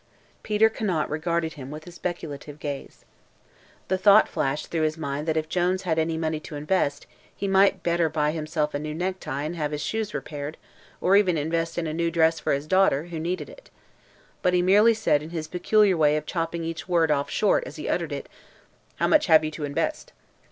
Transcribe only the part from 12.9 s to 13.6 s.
who needed